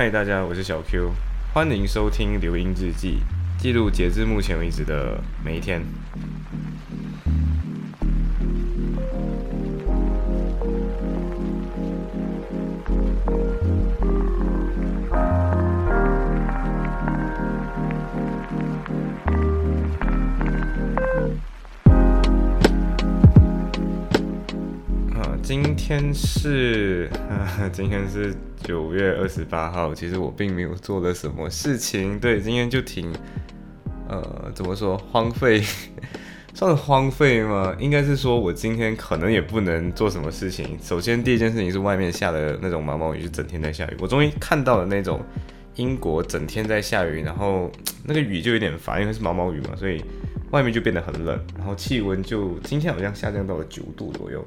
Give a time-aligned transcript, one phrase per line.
[0.00, 1.10] 嗨，大家，我是小 Q，
[1.52, 3.18] 欢迎收听留音日记，
[3.58, 5.82] 记录截至目前为止的每一天。
[25.42, 27.10] 今天是，
[27.72, 28.34] 今天是
[28.68, 29.94] 九月二十八号。
[29.94, 33.10] 其实我并没有做了什么事情，对，今天就挺，
[34.06, 35.62] 呃，怎么说，荒废，
[36.52, 37.74] 算荒废吗？
[37.78, 40.78] 应该是说我今天可能也不能做什么事情。
[40.82, 43.96] 首先，第一件事情是外面下的那种毛毛雨，就整天在下雨。
[44.00, 45.22] 我终于看到了那种
[45.76, 47.72] 英国整天在下雨，然后
[48.04, 50.04] 那个雨就有点烦，因为是毛毛雨嘛，所以
[50.50, 54.44] 外面就变得很冷，然后气温就今天好像下降到了九度左右。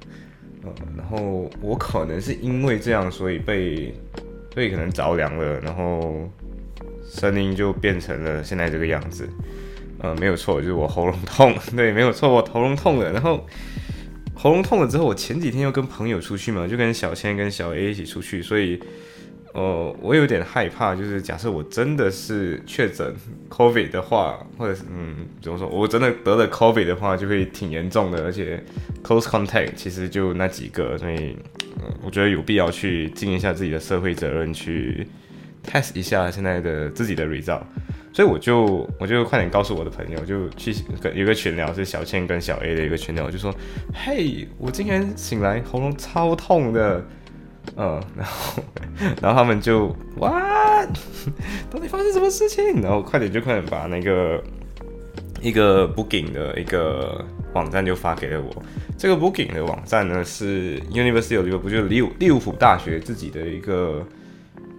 [0.63, 3.93] 嗯，然后我可能是因为这样，所以被，
[4.55, 6.29] 被可能着凉了，然后
[7.03, 9.29] 声音就变成了现在这个样子。
[10.03, 11.55] 嗯，没有错，就是我喉咙痛。
[11.75, 13.11] 对，没有错，我喉咙痛了。
[13.11, 13.45] 然后
[14.33, 18.79] 喉咙痛了之后，我前几天又跟朋友出去嘛，就跟小千跟小 A 一起出去，所以。
[19.53, 23.13] 哦，我有点害怕，就是假设我真的是确诊
[23.49, 28.63] COVID 的话，或者是嗯，怎么说，我真的得了 COVID 的话，就会挺严重的，而且
[29.03, 31.35] close contact 其实就那几个，所以
[32.01, 35.05] 我觉得有必要去尽一下自己的社会责任，去
[35.65, 37.63] test 一下现在的自己的 result。
[38.13, 43.53] 所以我就我就快点告诉我的朋友，就去跟有个群聊是小倩跟小 A 的一个群聊，我就说，
[43.93, 47.05] 嘿，我今天醒来喉咙超痛的。
[47.77, 48.63] 嗯，然后，
[49.21, 50.85] 然后他们就哇，
[51.69, 52.81] 到底发生什么事情？
[52.81, 54.41] 然后快点就快点把那个
[55.41, 58.63] 一个 Booking 的一个网站就发给了我。
[58.97, 64.05] 这个 Booking 的网站呢是 University of 不就是利物利物浦大学自己的一个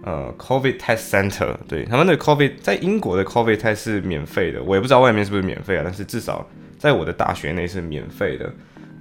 [0.03, 1.55] 呃 Covid Test Center。
[1.67, 6.47] 对，他们的 Covid 在英国的 Covid Test 是免费的，我也不知道外面是不是免费啊，但是至少
[6.77, 8.53] 在我的大学内是免费的。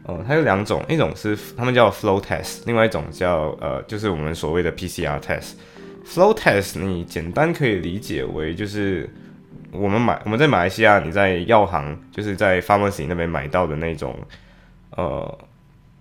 [0.04, 5.52] 哦，它有两种，一种是他们叫 flow test，另外一种叫呃，就是我们所谓的 PCR test。
[6.04, 9.08] flow test 你简单可以理解为就是
[9.70, 14.18] 我们买我们在马来西亚你在药行就是在 pharmacy 那边买到的那种
[14.96, 15.38] 呃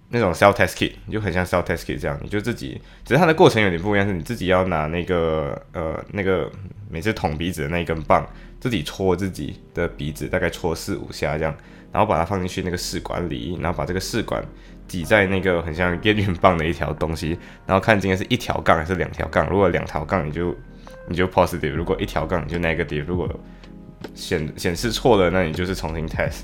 [0.09, 6.51] 那种 self test kit，就很像 self test kit 这样，你就自己，只是它的过程有点不一样，是你自己要拿那个呃那个
[6.89, 8.28] 每次捅鼻子的那一根棒，
[8.59, 11.56] 自己戳自己的鼻子，大概戳四五下这样。
[11.91, 14.44] 然后把它放进去那个试管里，然后把这个试管
[14.88, 19.50] 挤在那个很像验孕棒的一条东西，然后看今天是一条杠还是两条杠。
[19.50, 20.56] 如果两条杠，你就
[21.07, 23.06] 你就 positive；如果一条杠，你就 negative。
[23.06, 23.30] 如果
[24.16, 26.44] 显显示错了，那你就是重新 test。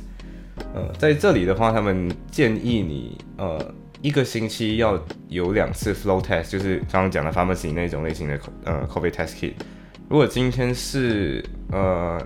[0.73, 9.53] 呃，在这里的话，他们建议你呃一个星期要有两次 flow test，就是刚刚讲的 pharmacy 那种类型的呃 COVID test kit。
[10.09, 12.21] 如果今天是呃。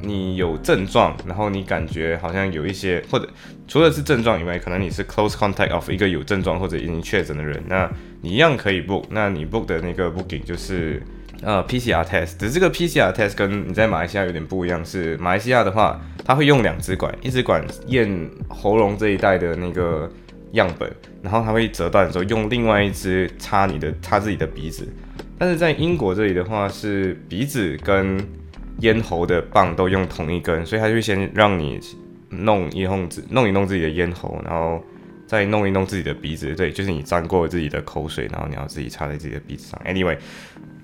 [0.00, 3.28] 你有症状，然后你感觉好像有一些，或者
[3.66, 7.90] 除了是症状以外，可能你是 close contact of 一个有症状或者已经确诊的人，那
[8.22, 9.04] 你一样可以 book。
[9.10, 11.02] 那你 book 的那个 booking 就是
[11.42, 12.36] 呃 PCR test。
[12.36, 20.10] 只是这个 PCR test 跟你在马来西亚有点不一样，是马来西亚的话，它会用两支管，一支管验喉咙这一带的那个
[20.52, 20.90] 样本，
[21.22, 24.86] 然后它会折断的时候用另外一支插你的插自己的鼻子。
[25.38, 28.18] 但是在英国这里的话，是鼻子跟
[28.80, 31.80] 咽喉的棒都用同一根，所以他就先让你
[32.28, 34.84] 弄一弄自弄一弄自己的咽喉，然后
[35.26, 36.54] 再弄一弄自己的鼻子。
[36.54, 39.80] 对，就是你沾过自己的口水，然后你要自己插在自己的鼻子上。
[39.86, 40.18] Anyway，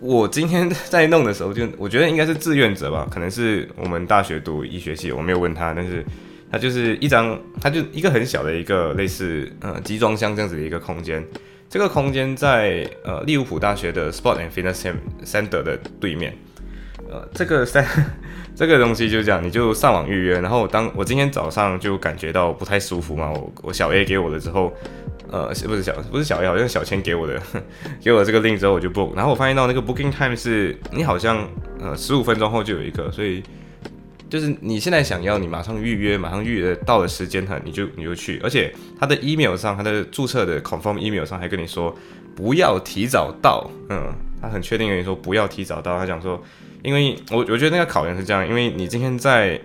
[0.00, 6.04] 我今天在弄的时候，就我觉得应该是志愿者吧，可能是我们大学读医学系，我没有问他，但是
[6.50, 11.22] 他就是一张，他就一个很小的一个类似呃集装箱这样子的一个空间。
[11.68, 14.92] 这个空间在呃利物浦大学的 Sport and Fitness
[15.24, 16.34] Center 的对面。
[17.12, 17.86] 呃，这个三
[18.56, 20.40] 这个东西就这样，你就上网预约。
[20.40, 24.72] 然后当我今天早上就感觉到不太舒服嘛，我我小 A 给我的之后，
[25.30, 27.40] 呃，是不是小不是小 A，好像小千给我的，
[28.02, 29.14] 给我这个 link 之后我就 book。
[29.14, 31.46] 然后我发现到那个 booking time 是你好像
[31.80, 33.42] 呃十五分钟后就有一个，所以
[34.30, 38.40] 就是你现在想要你马上预约，马上预约到了时间哈，你就你就去。
[38.42, 41.94] 而且他的 email 上，他的注册的 confirm email 上还跟你说
[42.34, 44.10] 不要提早到，嗯，
[44.42, 46.42] 他很确定跟你说不要提早到，他讲说。
[46.84, 49.56] 因为我我觉得那个考验是这样，因为你今天在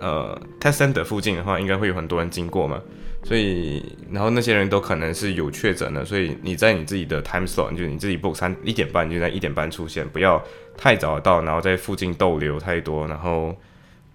[0.00, 2.80] 呃 test center 附近的话，应该会有很多人经过嘛，
[3.22, 10.42] 所以然后那些人都可能是有确诊的，所以你在你自己的 time slot，就你自己 book 三一点半就在一点半出现，不要
[10.74, 13.54] 太早到，然后在附近逗留太多，然后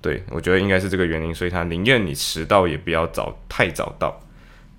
[0.01, 4.19] 对我觉得应该是这个原因，所以他宁愿你迟到也不要早太早到。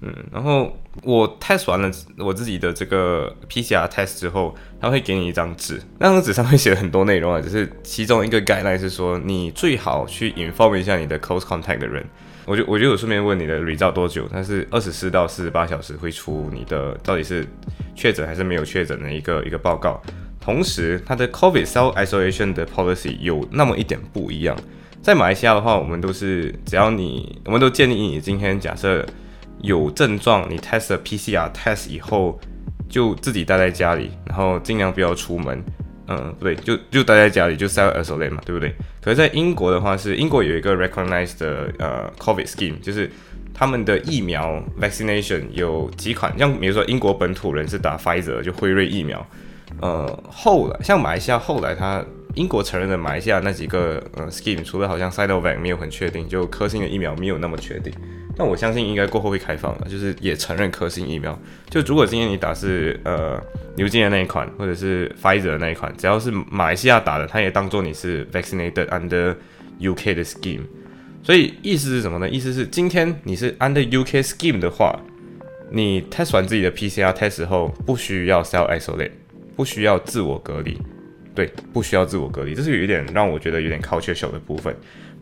[0.01, 12.05] 嗯，然后我 test 完了我自己的这个 PCR test 之后，他会给你一张纸，那张纸上会写了很多内容啊，只是其中一个概念是说，你最好去 inform 一下你的 close contact 的人。
[12.47, 17.47] 我就我就有顺便问你的 result 多久，它是二十四到四十八小时会出你的到底是
[17.95, 20.01] 确诊还是没有确诊的一个一个报告。
[20.41, 24.57] 同时，它的 COVID self isolation 的 policy 有那么一点不一样。
[25.03, 29.05] 在马来西亚的话，我们都是只要你，我们都建议你今天假设
[29.63, 32.39] 有症状，你 test PCR test 以后
[32.89, 35.63] 就自己待在家里，然后尽量不要出门。
[36.07, 38.75] 嗯，不对，就就待在家里，就 self isolate 嘛，对不对？
[39.03, 43.11] 可是，在英国的话，是英国有一个 recognized 的呃 COVID scheme，就是
[43.53, 49.27] 他们的疫苗 vaccination 有几款，像比如说英国本土人是打 Pfizer 就辉瑞疫苗，
[49.81, 52.05] 呃，后来像马来西亚后来他。
[52.35, 57.93] 英国承认的马来西亚那几个呃 scheme，除了好像 Sinovac 没有很确定，就科兴的疫苗没有那么确定。
[58.39, 61.37] 但我相信应该过后会开放的，就是也承认科兴疫苗。
[61.69, 63.43] 就如果今天你打是呃
[63.75, 69.35] 牛津的那一款，或者是 Pfizer 的那一款，只要是马来西亚打的，它也当做你是 vaccinated under
[69.81, 70.61] UK 的 scheme。
[71.25, 72.31] 所以意思是什么呢？
[72.31, 74.97] 意思是今天你是 under UK scheme 的话，
[75.73, 79.11] 你 test 完自己的 PCR test 后，不需要 self isolate，
[79.57, 80.79] 不需要自我隔离。
[81.35, 84.75] 对，不需要自我隔离，这是有一点让我觉得有点 culture shock 的部分。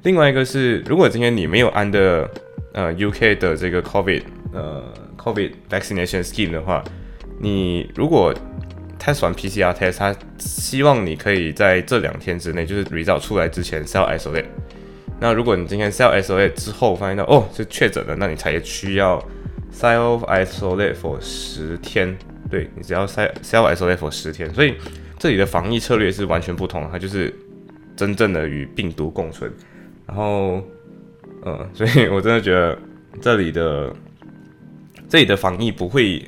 [0.02, 2.31] 另外一个是，如果今天你没有安的
[2.72, 4.22] 呃 UK 的这个 COVID
[4.52, 4.84] 呃
[5.16, 6.82] COVID vaccination scheme 的话，
[7.40, 8.34] 你如果
[8.98, 14.46] test 完 PCR test，他希望你可以在这两天之内，就是 result 出来之前 self isolate。
[15.19, 19.20] 那如果你今天 self isolate 之后发现到哦是确诊了，那你才需要
[19.72, 22.16] self isolate for 十天。
[22.49, 24.75] 对你只要 self self isolate for 十天，所以。
[25.19, 27.34] 这里的防疫策略是完全不同，它就是
[27.96, 29.50] 真正的与病毒共存。
[30.06, 30.62] 然后，
[31.42, 32.78] 呃，所以我真的觉得
[33.20, 33.92] 这里的
[35.08, 36.24] 这里的防疫不会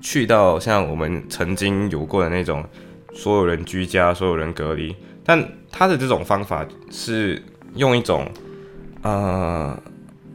[0.00, 2.64] 去到像我们曾经有过的那种
[3.14, 4.94] 所有人居家、所有人隔离。
[5.24, 7.42] 但他的这种方法是
[7.74, 8.28] 用一种
[9.02, 9.76] 呃，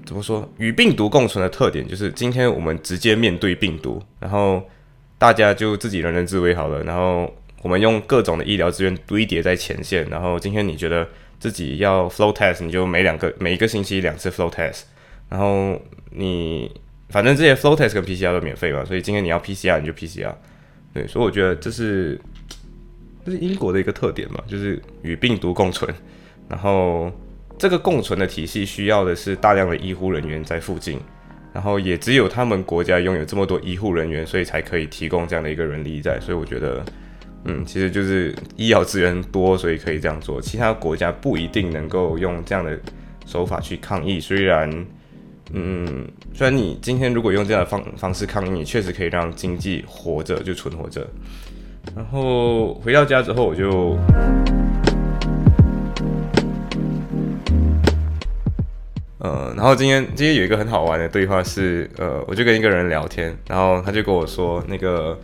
[0.06, 4.64] 怎么说与病毒共存的特点，就是今天我们直接面对病毒，然后
[5.18, 7.32] 大家就自己人人自危好了，然后。
[7.64, 11.06] 我们用各种的医疗资源堆叠在前线，然后今天你觉得
[11.40, 14.82] 自己要 flow test，你就每两个每一个星期两次 flow test，
[15.30, 15.80] 然后
[16.12, 16.72] 你
[17.10, 20.34] 反正这些 flow test 跟 PCR 都免费嘛，所以今天你要 PCR 你就 PCR，
[20.94, 22.20] 对，所以我觉得这是
[23.26, 25.94] 这是英国的一个特点嘛，就是与病毒共存，
[26.50, 27.12] 然后
[27.58, 31.00] 这个共存的体系需要的是大量的医护人员在附近，
[31.54, 36.84] 然后也只有他们国家拥有这么多医护人员，所以才可以提供这样的一个人力在，所以我觉得。
[37.50, 40.42] 嗯，其实就是医疗资源多，所以可以这样做。
[40.42, 42.78] 其他国家不一定能够用这样的
[43.26, 44.20] 手法去抗疫。
[44.20, 44.70] 虽然，
[45.54, 51.08] 嗯，虽然你今天如果用这样的方方式抗疫，确实可以让经济活着就存活着。
[51.96, 53.98] 然后回到家之后，我就，
[59.20, 65.18] 呃，然后今天今天有一个很好玩的对话是，呃，我就跟一个人聊天，然后他就跟我说那个。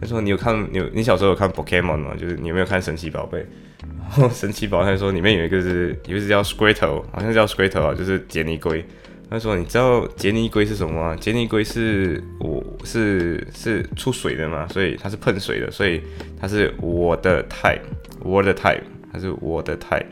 [0.00, 2.14] 他说：“你有看你有你小时候有看 Pokemon 吗？
[2.18, 3.44] 就是你有没有看神奇宝贝？
[3.82, 8.82] 然 后神奇宝贝说里面有一个是有，一个叫 Squirtle，好像叫 Squirtle 啊，就是杰尼龟。
[9.28, 11.16] 他说你知道杰尼龟是什么吗？
[11.20, 16.00] 杰尼龟是我是是出水的嘛，所以它是喷水的，所以
[16.40, 17.80] 它是我的 type，
[18.20, 18.80] 我的 type，
[19.12, 20.06] 它是我的 type。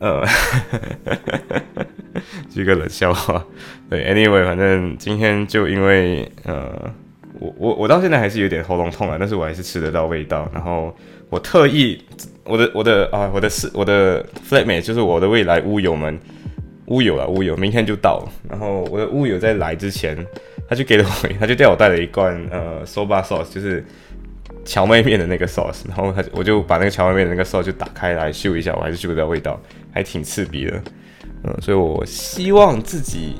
[0.00, 0.26] 呃，
[2.52, 3.46] 是一个冷笑话。
[3.88, 6.92] 对，Anyway，反正今天就因为呃。”
[7.38, 10.48] 我我我到现在还是有点喉咙痛啊，但是我还是吃得到味道。
[10.52, 10.94] 然后
[11.28, 12.00] 我特意，
[12.44, 16.18] 我的我的啊，我的是我的 flatmate，就是我的未来乌友们，
[16.86, 18.26] 乌友啊乌友，明天就到。
[18.48, 20.16] 然后我的乌友在来之前，
[20.68, 23.84] 他就给了我，他就叫我带了一罐呃 soba sauce，就是
[24.64, 25.82] 荞麦面的那个 sauce。
[25.88, 29.60] 然后他我就把那个荞麦面的那个 sauce 就打开来嗅一下，我还是嗅不到味道，
[29.92, 30.82] 还挺刺鼻的。
[31.44, 33.34] 嗯，所以我希望自己。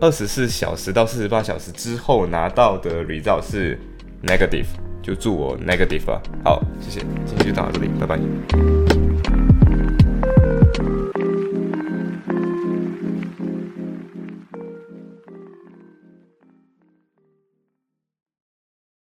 [0.00, 3.78] 二十四小时到四十八小时之后拿到的 result 是
[4.24, 4.64] negative，
[5.02, 6.22] 就祝我 negative 啊。
[6.42, 9.59] 好，谢谢，今天就到这里，拜拜。